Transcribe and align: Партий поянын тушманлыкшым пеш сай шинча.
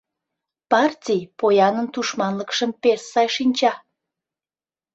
Партий 0.71 1.21
поянын 1.39 1.87
тушманлыкшым 1.93 2.71
пеш 2.81 2.99
сай 3.11 3.27
шинча. 3.35 3.73